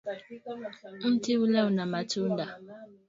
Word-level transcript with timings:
Mti 1.11 1.33
ule 1.43 1.59
una 1.71 1.85
matunda. 1.91 2.45